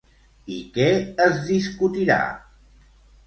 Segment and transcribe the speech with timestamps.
[0.53, 0.87] I què
[1.27, 2.17] es discutirà?